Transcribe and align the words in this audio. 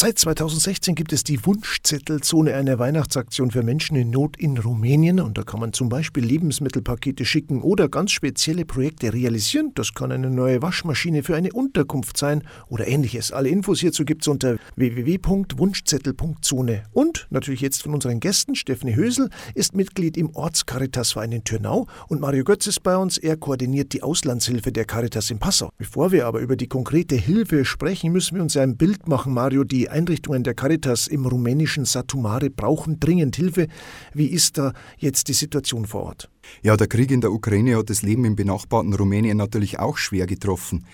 Seit 0.00 0.16
2016 0.16 0.94
gibt 0.94 1.12
es 1.12 1.24
die 1.24 1.44
Wunschzettelzone, 1.44 2.54
eine 2.54 2.78
Weihnachtsaktion 2.78 3.50
für 3.50 3.64
Menschen 3.64 3.96
in 3.96 4.10
Not 4.10 4.36
in 4.36 4.56
Rumänien. 4.56 5.18
Und 5.18 5.36
da 5.36 5.42
kann 5.42 5.58
man 5.58 5.72
zum 5.72 5.88
Beispiel 5.88 6.24
Lebensmittelpakete 6.24 7.24
schicken 7.24 7.62
oder 7.62 7.88
ganz 7.88 8.12
spezielle 8.12 8.64
Projekte 8.64 9.12
realisieren. 9.12 9.72
Das 9.74 9.94
kann 9.94 10.12
eine 10.12 10.30
neue 10.30 10.62
Waschmaschine 10.62 11.24
für 11.24 11.34
eine 11.34 11.52
Unterkunft 11.52 12.16
sein 12.16 12.44
oder 12.68 12.86
ähnliches. 12.86 13.32
Alle 13.32 13.48
Infos 13.48 13.80
hierzu 13.80 14.04
gibt 14.04 14.22
es 14.22 14.28
unter 14.28 14.58
www.wunschzettel.zone. 14.76 16.84
Und 16.92 17.26
natürlich 17.30 17.60
jetzt 17.60 17.82
von 17.82 17.92
unseren 17.92 18.20
Gästen. 18.20 18.54
Stefanie 18.54 18.94
Hösel 18.94 19.30
ist 19.56 19.74
Mitglied 19.74 20.16
im 20.16 20.30
Ortscaritasverein 20.30 21.32
in 21.32 21.42
Türnau 21.42 21.88
und 22.06 22.20
Mario 22.20 22.44
Götz 22.44 22.68
ist 22.68 22.84
bei 22.84 22.96
uns. 22.96 23.18
Er 23.18 23.36
koordiniert 23.36 23.92
die 23.94 24.04
Auslandshilfe 24.04 24.70
der 24.70 24.84
Caritas 24.84 25.28
in 25.32 25.40
Passau. 25.40 25.70
Bevor 25.76 26.12
wir 26.12 26.26
aber 26.26 26.38
über 26.38 26.54
die 26.54 26.68
konkrete 26.68 27.16
Hilfe 27.16 27.64
sprechen, 27.64 28.12
müssen 28.12 28.36
wir 28.36 28.42
uns 28.42 28.56
ein 28.56 28.76
Bild 28.76 29.08
machen, 29.08 29.34
Mario, 29.34 29.64
die 29.64 29.87
die 29.88 29.92
Einrichtungen 29.92 30.44
der 30.44 30.52
Caritas 30.52 31.06
im 31.06 31.24
rumänischen 31.24 31.86
Satumare 31.86 32.50
brauchen 32.50 33.00
dringend 33.00 33.36
Hilfe. 33.36 33.68
Wie 34.12 34.26
ist 34.26 34.58
da 34.58 34.74
jetzt 34.98 35.28
die 35.28 35.32
Situation 35.32 35.86
vor 35.86 36.02
Ort? 36.02 36.30
Ja, 36.62 36.76
der 36.76 36.88
Krieg 36.88 37.10
in 37.10 37.22
der 37.22 37.32
Ukraine 37.32 37.76
hat 37.76 37.88
das 37.88 38.02
Leben 38.02 38.26
im 38.26 38.36
benachbarten 38.36 38.92
Rumänien 38.92 39.38
natürlich 39.38 39.78
auch 39.78 39.96
schwer 39.96 40.26
getroffen. 40.26 40.84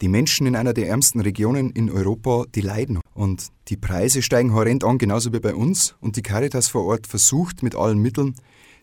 Die 0.00 0.08
Menschen 0.08 0.46
in 0.46 0.54
einer 0.54 0.72
der 0.72 0.88
ärmsten 0.88 1.20
Regionen 1.20 1.70
in 1.70 1.90
Europa, 1.90 2.44
die 2.54 2.60
leiden. 2.60 3.00
Und 3.12 3.48
die 3.68 3.76
Preise 3.76 4.22
steigen 4.22 4.54
horrend 4.54 4.84
an, 4.84 4.98
genauso 4.98 5.32
wie 5.32 5.40
bei 5.40 5.54
uns. 5.54 5.96
Und 6.00 6.16
die 6.16 6.22
Caritas 6.22 6.68
vor 6.68 6.84
Ort 6.84 7.08
versucht 7.08 7.64
mit 7.64 7.74
allen 7.74 7.98
Mitteln, 7.98 8.36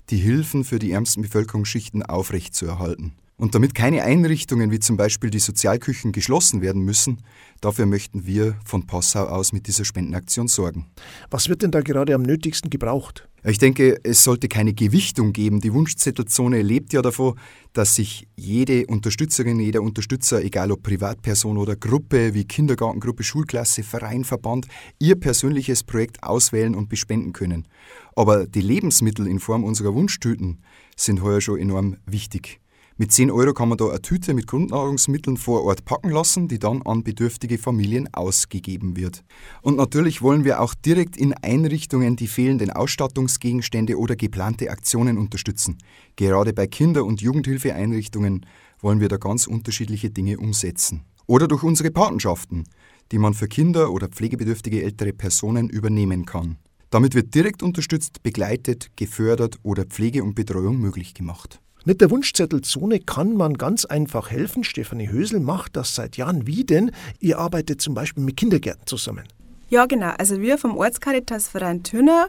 die 0.10 0.18
Hilfen 0.18 0.66
für 0.66 0.80
die 0.80 0.92
ärmsten 0.92 1.22
Bevölkerungsschichten 1.22 2.04
aufrechtzuerhalten. 2.04 3.14
Und 3.42 3.56
damit 3.56 3.74
keine 3.74 4.04
Einrichtungen 4.04 4.70
wie 4.70 4.78
zum 4.78 4.98
Beispiel 4.98 5.32
die 5.32 5.40
Sozialküchen 5.40 6.12
geschlossen 6.12 6.62
werden 6.62 6.84
müssen, 6.84 7.24
dafür 7.60 7.88
möchten 7.88 8.28
wir 8.28 8.56
von 8.64 8.86
Passau 8.86 9.24
aus 9.24 9.52
mit 9.52 9.66
dieser 9.66 9.84
Spendenaktion 9.84 10.48
sorgen. 10.48 10.92
Was 11.32 11.50
wird 11.50 11.64
denn 11.64 11.72
da 11.72 11.82
gerade 11.82 12.14
am 12.14 12.22
nötigsten 12.22 12.70
gebraucht? 12.70 13.28
Ich 13.44 13.58
denke, 13.58 14.00
es 14.04 14.24
sollte 14.24 14.48
keine 14.48 14.76
Gewichtung 14.76 15.34
geben. 15.34 15.60
Die 15.60 15.74
Wunschzettelzone 15.74 16.62
lebt 16.62 16.94
ja 16.94 17.02
davon, 17.02 17.34
dass 17.74 17.96
sich 17.96 18.28
jede 18.36 18.86
Unterstützerin, 18.86 19.60
jeder 19.60 19.82
Unterstützer, 19.82 20.44
egal 20.44 20.72
ob 20.72 20.84
Privatperson 20.84 21.58
oder 21.58 21.76
Gruppe 21.76 22.36
wie 22.36 22.46
Kindergartengruppe, 22.46 23.24
Schulklasse, 23.24 23.82
Verein, 23.82 24.24
Verband, 24.24 24.68
ihr 25.00 25.16
persönliches 25.16 25.82
Projekt 25.82 26.22
auswählen 26.22 26.76
und 26.76 26.90
bespenden 26.90 27.34
können. 27.34 27.68
Aber 28.16 28.46
die 28.46 28.62
Lebensmittel 28.62 29.26
in 29.26 29.40
Form 29.40 29.64
unserer 29.64 29.96
Wunschtüten 29.96 30.62
sind 30.96 31.24
heuer 31.24 31.42
schon 31.42 31.58
enorm 31.58 31.98
wichtig. 32.06 32.61
Mit 33.02 33.12
10 33.12 33.32
Euro 33.32 33.52
kann 33.54 33.68
man 33.68 33.80
da 33.80 33.88
eine 33.88 34.00
Tüte 34.04 34.36
mit 34.36 34.46
Grundnahrungsmitteln 34.46 35.36
vor 35.36 35.64
Ort 35.64 35.86
packen 35.86 36.12
lassen, 36.12 36.48
die 36.48 36.60
dann 36.60 36.84
an 36.84 37.04
bedürftige 37.04 37.58
Familien 37.58 38.08
ausgegeben 38.14 38.96
wird. 38.96 39.24
Und 39.64 39.76
natürlich 39.76 40.22
wollen 40.22 40.44
wir 40.44 40.62
auch 40.62 40.76
direkt 40.76 41.18
in 41.18 41.34
Einrichtungen 41.34 42.16
die 42.16 42.28
fehlenden 42.28 42.70
Ausstattungsgegenstände 42.70 43.98
oder 43.98 44.16
geplante 44.16 44.70
Aktionen 44.70 45.18
unterstützen. 45.18 45.80
Gerade 46.16 46.54
bei 46.54 46.68
Kinder- 46.68 47.04
und 47.04 47.22
Jugendhilfeeinrichtungen 47.22 48.46
wollen 48.82 49.00
wir 49.00 49.10
da 49.10 49.18
ganz 49.18 49.48
unterschiedliche 49.48 50.12
Dinge 50.12 50.38
umsetzen. 50.38 51.02
Oder 51.26 51.48
durch 51.48 51.64
unsere 51.64 51.90
Patenschaften, 51.90 52.66
die 53.12 53.18
man 53.18 53.34
für 53.34 53.48
Kinder 53.48 53.92
oder 53.92 54.10
pflegebedürftige 54.10 54.84
ältere 54.84 55.14
Personen 55.14 55.72
übernehmen 55.72 56.28
kann. 56.28 56.58
Damit 56.92 57.16
wird 57.16 57.34
direkt 57.34 57.64
unterstützt, 57.64 58.22
begleitet, 58.22 58.92
gefördert 58.96 59.58
oder 59.64 59.86
Pflege 59.86 60.24
und 60.24 60.36
Betreuung 60.36 60.78
möglich 60.78 61.16
gemacht. 61.16 61.60
Mit 61.84 62.00
der 62.00 62.12
Wunschzettelzone 62.12 63.00
kann 63.00 63.36
man 63.36 63.56
ganz 63.56 63.86
einfach 63.86 64.30
helfen. 64.30 64.64
Stefanie 64.64 65.10
Hösel 65.10 65.40
macht 65.40 65.76
das 65.76 65.96
seit 65.96 66.16
Jahren. 66.16 66.46
Wie 66.46 66.64
denn? 66.64 66.92
Ihr 67.20 67.40
arbeitet 67.40 67.82
zum 67.82 67.96
Beispiel 67.96 68.24
mit 68.24 68.38
Kindergärten 68.38 68.86
zusammen. 68.86 69.24
Ja, 69.70 69.88
genau. 69.88 70.12
Also 70.18 70.42
wir 70.42 70.60
vom 70.60 70.78
Ortskaritasverein 70.78 71.82
Thürner, 71.82 72.28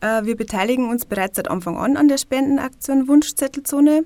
äh, 0.00 0.24
wir 0.24 0.36
beteiligen 0.36 0.88
uns 0.88 1.04
bereits 1.04 1.36
seit 1.36 1.48
Anfang 1.48 1.78
an 1.78 1.96
an 1.96 2.06
der 2.06 2.18
Spendenaktion 2.18 3.08
Wunschzettelzone. 3.08 4.04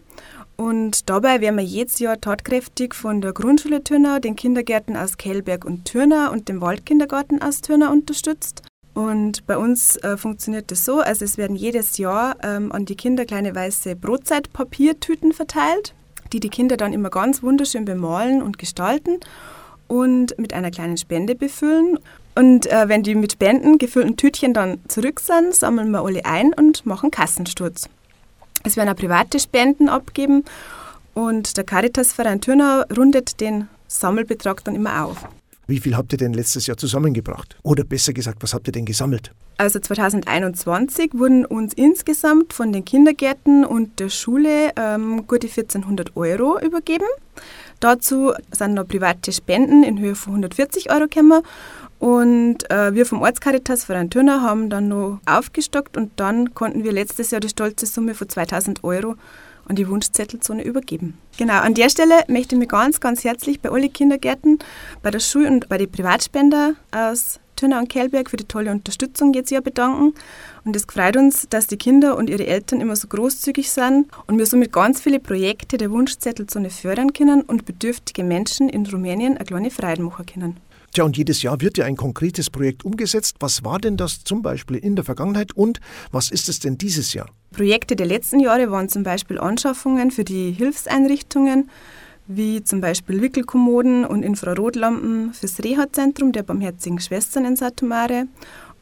Und 0.56 1.10
dabei 1.10 1.42
werden 1.42 1.56
wir 1.56 1.64
jedes 1.64 1.98
Jahr 1.98 2.18
tatkräftig 2.18 2.94
von 2.94 3.20
der 3.20 3.34
Grundschule 3.34 3.84
Thürner, 3.84 4.20
den 4.20 4.34
Kindergärten 4.34 4.96
aus 4.96 5.18
Kellberg 5.18 5.66
und 5.66 5.84
Thürner 5.84 6.30
und 6.32 6.48
dem 6.48 6.62
Waldkindergarten 6.62 7.42
aus 7.42 7.60
Thürner 7.60 7.90
unterstützt. 7.90 8.62
Und 8.96 9.46
bei 9.46 9.58
uns 9.58 9.98
äh, 9.98 10.16
funktioniert 10.16 10.70
das 10.70 10.86
so, 10.86 11.00
also 11.00 11.22
es 11.22 11.36
werden 11.36 11.54
jedes 11.54 11.98
Jahr 11.98 12.34
ähm, 12.42 12.72
an 12.72 12.86
die 12.86 12.96
Kinder 12.96 13.26
kleine 13.26 13.54
weiße 13.54 13.94
Brotzeitpapiertüten 13.94 15.34
verteilt, 15.34 15.92
die 16.32 16.40
die 16.40 16.48
Kinder 16.48 16.78
dann 16.78 16.94
immer 16.94 17.10
ganz 17.10 17.42
wunderschön 17.42 17.84
bemalen 17.84 18.40
und 18.40 18.58
gestalten 18.58 19.20
und 19.86 20.38
mit 20.38 20.54
einer 20.54 20.70
kleinen 20.70 20.96
Spende 20.96 21.34
befüllen. 21.34 21.98
Und 22.36 22.72
äh, 22.72 22.88
wenn 22.88 23.02
die 23.02 23.14
mit 23.14 23.32
Spenden 23.32 23.76
gefüllten 23.76 24.16
Tütchen 24.16 24.54
dann 24.54 24.80
zurück 24.88 25.20
sind, 25.20 25.54
sammeln 25.54 25.90
wir 25.90 26.02
alle 26.02 26.24
ein 26.24 26.54
und 26.54 26.86
machen 26.86 27.10
Kassensturz. 27.10 27.90
Es 28.64 28.78
werden 28.78 28.88
auch 28.88 28.96
private 28.96 29.38
Spenden 29.38 29.90
abgeben 29.90 30.42
und 31.12 31.58
der 31.58 31.64
Caritasverein 31.64 32.40
Thürnau 32.40 32.84
rundet 32.96 33.42
den 33.42 33.68
Sammelbetrag 33.88 34.64
dann 34.64 34.74
immer 34.74 35.04
auf. 35.04 35.28
Wie 35.68 35.80
viel 35.80 35.96
habt 35.96 36.12
ihr 36.12 36.18
denn 36.18 36.32
letztes 36.32 36.68
Jahr 36.68 36.76
zusammengebracht? 36.76 37.56
Oder 37.62 37.82
besser 37.82 38.12
gesagt, 38.12 38.42
was 38.42 38.54
habt 38.54 38.68
ihr 38.68 38.72
denn 38.72 38.84
gesammelt? 38.84 39.32
Also 39.58 39.80
2021 39.80 41.14
wurden 41.14 41.44
uns 41.44 41.72
insgesamt 41.74 42.52
von 42.52 42.72
den 42.72 42.84
Kindergärten 42.84 43.64
und 43.64 43.98
der 43.98 44.08
Schule 44.10 44.70
ähm, 44.76 45.26
gute 45.26 45.48
1400 45.48 46.16
Euro 46.16 46.60
übergeben. 46.60 47.06
Dazu 47.80 48.32
sind 48.52 48.74
noch 48.74 48.86
private 48.86 49.32
Spenden 49.32 49.82
in 49.82 49.98
Höhe 49.98 50.14
von 50.14 50.34
140 50.34 50.90
Euro 50.90 51.08
gekommen. 51.08 51.42
Und 51.98 52.70
äh, 52.70 52.94
wir 52.94 53.06
vom 53.06 53.22
Ortskaritas 53.22 53.84
Verein 53.84 54.10
Thürner 54.10 54.42
haben 54.42 54.68
dann 54.68 54.88
noch 54.88 55.20
aufgestockt 55.26 55.96
und 55.96 56.12
dann 56.16 56.54
konnten 56.54 56.84
wir 56.84 56.92
letztes 56.92 57.30
Jahr 57.30 57.40
die 57.40 57.48
stolze 57.48 57.86
Summe 57.86 58.14
von 58.14 58.28
2000 58.28 58.84
Euro 58.84 59.14
an 59.68 59.76
die 59.76 59.88
Wunschzettelzone 59.88 60.62
übergeben. 60.62 61.18
Genau, 61.38 61.60
an 61.60 61.74
der 61.74 61.88
Stelle 61.88 62.14
möchte 62.28 62.54
ich 62.54 62.58
mich 62.58 62.68
ganz, 62.68 63.00
ganz 63.00 63.24
herzlich 63.24 63.60
bei 63.60 63.70
allen 63.70 63.92
Kindergärten, 63.92 64.58
bei 65.02 65.10
der 65.10 65.20
Schule 65.20 65.48
und 65.48 65.68
bei 65.68 65.78
den 65.78 65.90
Privatspender 65.90 66.74
aus 66.92 67.40
Tönner 67.56 67.78
und 67.78 67.88
Kellberg 67.88 68.30
für 68.30 68.36
die 68.36 68.44
tolle 68.44 68.70
Unterstützung 68.70 69.32
jetzt 69.32 69.50
Jahr 69.50 69.62
bedanken. 69.62 70.14
Und 70.64 70.76
es 70.76 70.84
freut 70.84 71.16
uns, 71.16 71.48
dass 71.48 71.66
die 71.66 71.78
Kinder 71.78 72.16
und 72.16 72.28
ihre 72.28 72.46
Eltern 72.46 72.80
immer 72.80 72.96
so 72.96 73.08
großzügig 73.08 73.70
sind 73.70 74.08
und 74.26 74.38
wir 74.38 74.46
somit 74.46 74.72
ganz 74.72 75.00
viele 75.00 75.18
Projekte 75.18 75.78
der 75.78 75.90
Wunschzettelzone 75.90 76.70
fördern 76.70 77.12
können 77.12 77.42
und 77.42 77.64
bedürftige 77.64 78.24
Menschen 78.24 78.68
in 78.68 78.86
Rumänien 78.86 79.36
eine 79.36 79.46
kleine 79.46 79.70
Freude 79.70 80.02
machen 80.02 80.26
können. 80.26 80.56
Tja, 80.96 81.04
und 81.04 81.18
jedes 81.18 81.42
Jahr 81.42 81.60
wird 81.60 81.76
ja 81.76 81.84
ein 81.84 81.94
konkretes 81.94 82.48
Projekt 82.48 82.86
umgesetzt. 82.86 83.36
Was 83.40 83.62
war 83.62 83.78
denn 83.78 83.98
das 83.98 84.24
zum 84.24 84.40
Beispiel 84.40 84.78
in 84.78 84.96
der 84.96 85.04
Vergangenheit 85.04 85.52
und 85.52 85.78
was 86.10 86.30
ist 86.30 86.48
es 86.48 86.58
denn 86.58 86.78
dieses 86.78 87.12
Jahr? 87.12 87.28
Projekte 87.50 87.96
der 87.96 88.06
letzten 88.06 88.40
Jahre 88.40 88.70
waren 88.70 88.88
zum 88.88 89.02
Beispiel 89.02 89.38
Anschaffungen 89.38 90.10
für 90.10 90.24
die 90.24 90.52
Hilfseinrichtungen, 90.52 91.68
wie 92.28 92.64
zum 92.64 92.80
Beispiel 92.80 93.20
Wickelkommoden 93.20 94.06
und 94.06 94.22
Infrarotlampen 94.22 95.34
fürs 95.34 95.62
Reha-Zentrum 95.62 96.32
der 96.32 96.44
Barmherzigen 96.44 96.98
Schwestern 96.98 97.44
in 97.44 97.56
Satomare 97.56 98.24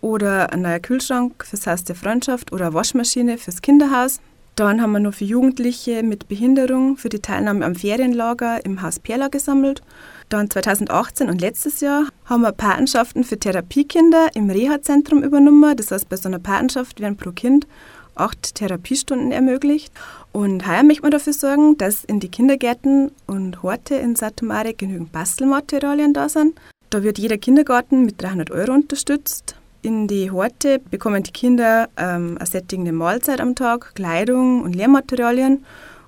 oder 0.00 0.52
ein 0.52 0.62
neuer 0.62 0.78
Kühlschrank 0.78 1.44
fürs 1.44 1.66
Haus 1.66 1.82
der 1.82 1.96
Freundschaft 1.96 2.52
oder 2.52 2.66
eine 2.66 2.74
Waschmaschine 2.74 3.38
fürs 3.38 3.60
Kinderhaus. 3.60 4.20
Dann 4.56 4.80
haben 4.80 4.92
wir 4.92 5.00
noch 5.00 5.14
für 5.14 5.24
Jugendliche 5.24 6.02
mit 6.02 6.28
Behinderung 6.28 6.96
für 6.96 7.08
die 7.08 7.20
Teilnahme 7.20 7.64
am 7.64 7.74
Ferienlager 7.74 8.64
im 8.64 8.82
Haus 8.82 9.00
Perla 9.00 9.28
gesammelt 9.28 9.82
dann 10.28 10.50
2018 10.50 11.28
und 11.28 11.40
letztes 11.40 11.80
Jahr 11.80 12.08
haben 12.24 12.42
wir 12.42 12.52
Patenschaften 12.52 13.24
für 13.24 13.38
Therapiekinder 13.38 14.30
im 14.34 14.50
Reha-Zentrum 14.50 15.22
übernommen. 15.22 15.76
Das 15.76 15.90
heißt, 15.90 16.08
bei 16.08 16.16
so 16.16 16.28
einer 16.28 16.38
Patenschaft 16.38 17.00
werden 17.00 17.16
pro 17.16 17.30
Kind 17.30 17.66
acht 18.14 18.54
Therapiestunden 18.54 19.32
ermöglicht. 19.32 19.92
Und 20.32 20.66
heuer 20.66 20.82
möchte 20.82 21.02
man 21.02 21.10
dafür 21.10 21.32
sorgen, 21.32 21.76
dass 21.78 22.04
in 22.04 22.20
die 22.20 22.30
Kindergärten 22.30 23.10
und 23.26 23.62
Horte 23.62 23.96
in 23.96 24.16
Satomare 24.16 24.74
genügend 24.74 25.12
Bastelmaterialien 25.12 26.14
da 26.14 26.28
sind. 26.28 26.58
Da 26.90 27.02
wird 27.02 27.18
jeder 27.18 27.38
Kindergarten 27.38 28.04
mit 28.04 28.22
300 28.22 28.50
Euro 28.50 28.72
unterstützt. 28.72 29.56
In 29.84 30.08
die 30.08 30.30
Horte 30.30 30.78
bekommen 30.78 31.22
die 31.24 31.30
Kinder 31.30 31.90
ähm, 31.98 32.38
eine 32.38 32.46
sättigende 32.46 32.90
Mahlzeit 32.90 33.38
am 33.38 33.54
Tag, 33.54 33.94
Kleidung 33.94 34.62
und 34.62 34.74
Lehrmaterialien 34.74 35.62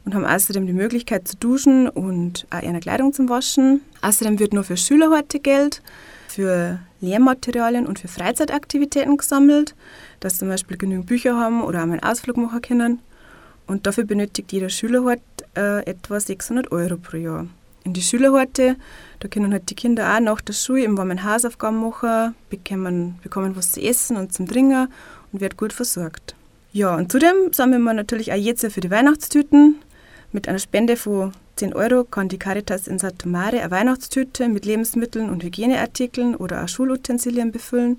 und 0.07 0.15
haben 0.15 0.25
außerdem 0.25 0.67
die 0.67 0.73
Möglichkeit 0.73 1.29
zu 1.29 1.37
duschen 1.37 1.87
und 1.87 2.47
auch 2.49 2.63
ihre 2.63 2.81
Kleidung 2.81 3.13
zum 3.13 3.29
Waschen. 3.29 3.83
Außerdem 4.01 4.39
wird 4.39 4.55
nur 4.55 4.65
für 4.65 4.79
Schüler 4.79 5.11
heute 5.11 5.41
Geld, 5.41 5.83
für 6.29 6.79
Lehrmaterialien 7.03 7.87
und 7.87 7.99
für 7.99 8.09
Freizeitaktivitäten 8.09 9.19
gesammelt, 9.19 9.75
dass 10.21 10.39
zum 10.39 10.49
Beispiel 10.49 10.79
genügend 10.79 11.05
Bücher 11.05 11.37
haben 11.39 11.63
oder 11.63 11.81
auch 11.81 11.83
einen 11.83 12.03
Ausflug 12.03 12.39
machen 12.39 12.63
können. 12.63 13.01
Und 13.67 13.87
dafür 13.87 14.05
benötigt 14.05 14.53
jeder 14.53 14.71
Schüler 14.71 15.05
halt, 15.05 15.21
äh, 15.55 15.85
etwa 15.85 16.19
600 16.19 16.73
Euro 16.73 16.97
pro 16.97 17.19
Jahr. 17.19 17.47
In 17.87 17.93
die 17.93 18.03
Schülerhorte, 18.03 18.75
da 19.21 19.29
können 19.29 19.53
halt 19.53 19.71
die 19.71 19.77
Kinder 19.77 20.13
auch 20.13 20.19
nach 20.19 20.41
der 20.41 20.55
Schule 20.55 20.83
im 20.83 20.99
warmen 20.99 21.23
Hausaufgaben 21.23 21.79
machen, 21.79 22.35
bekommen, 22.51 23.21
bekommen 23.23 23.55
was 23.55 23.71
zu 23.71 23.81
essen 23.81 24.17
und 24.17 24.33
zum 24.33 24.49
Trinken 24.49 24.89
und 25.31 25.41
werden 25.41 25.57
gut 25.57 25.73
versorgt. 25.73 26.35
Ja, 26.73 26.97
und 26.97 27.13
zudem 27.13 27.53
sammeln 27.53 27.85
wir 27.85 27.95
natürlich 27.95 28.33
auch 28.33 28.37
jetzt 28.37 28.67
für 28.73 28.81
die 28.81 28.91
Weihnachtstüten 28.91 29.77
mit 30.33 30.49
einer 30.49 30.59
Spende 30.59 30.97
von 30.97 31.31
10 31.55 31.75
Euro 31.75 32.03
kann 32.03 32.29
die 32.29 32.41
Caritas 32.41 32.89
in 32.89 32.99
Satomare 32.99 33.61
eine 33.61 33.71
Weihnachtstüte 33.71 34.49
mit 34.49 34.65
Lebensmitteln 34.65 35.31
und 35.31 35.45
Hygieneartikeln 35.45 36.35
oder 36.35 36.65
auch 36.65 36.69
Schulutensilien 36.69 37.53
befüllen 37.53 37.99